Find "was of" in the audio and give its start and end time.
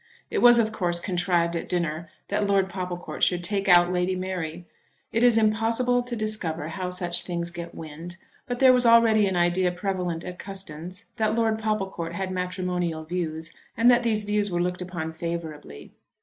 0.39-0.71